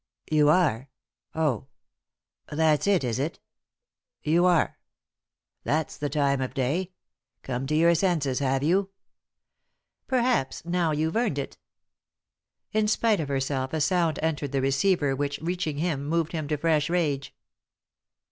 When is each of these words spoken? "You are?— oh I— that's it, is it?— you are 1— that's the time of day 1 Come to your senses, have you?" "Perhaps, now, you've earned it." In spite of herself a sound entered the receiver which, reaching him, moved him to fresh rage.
"You 0.41 0.49
are?— 0.49 0.89
oh 1.35 1.67
I— 2.49 2.55
that's 2.55 2.87
it, 2.87 3.03
is 3.03 3.19
it?— 3.19 3.39
you 4.33 4.47
are 4.47 4.69
1— 5.63 5.65
that's 5.65 5.95
the 5.95 6.09
time 6.09 6.41
of 6.41 6.55
day 6.55 6.85
1 7.41 7.41
Come 7.43 7.67
to 7.67 7.75
your 7.75 7.93
senses, 7.93 8.39
have 8.39 8.63
you?" 8.63 8.89
"Perhaps, 10.07 10.65
now, 10.65 10.89
you've 10.91 11.15
earned 11.15 11.37
it." 11.37 11.59
In 12.71 12.87
spite 12.87 13.19
of 13.19 13.27
herself 13.27 13.73
a 13.73 13.79
sound 13.79 14.17
entered 14.23 14.53
the 14.53 14.61
receiver 14.61 15.15
which, 15.15 15.37
reaching 15.37 15.77
him, 15.77 16.03
moved 16.07 16.31
him 16.31 16.47
to 16.47 16.57
fresh 16.57 16.89
rage. 16.89 17.35